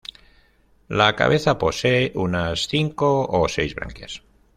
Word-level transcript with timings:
La 0.87 1.15
cabeza 1.15 1.59
posee 1.59 2.11
unas 2.15 2.67
cinco 2.67 3.27
o 3.29 3.47
seis 3.47 3.75
branquias. 3.75 4.23